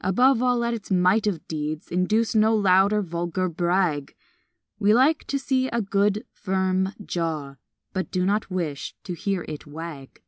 Above 0.00 0.42
all, 0.42 0.56
let 0.56 0.72
its 0.72 0.90
might 0.90 1.26
of 1.26 1.46
deeds 1.46 1.88
Induce 1.88 2.34
no 2.34 2.56
loud 2.56 2.94
or 2.94 3.02
vulgar 3.02 3.46
brag 3.46 4.14
We 4.78 4.94
like 4.94 5.24
to 5.26 5.38
see 5.38 5.68
a 5.68 5.82
good, 5.82 6.24
firm 6.32 6.94
jaw, 7.04 7.56
But 7.92 8.10
do 8.10 8.24
not 8.24 8.50
wish 8.50 8.94
to 9.04 9.12
hear 9.12 9.44
it 9.48 9.66
wag. 9.66 10.22